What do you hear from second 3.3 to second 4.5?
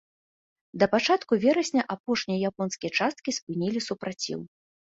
спынілі супраціў.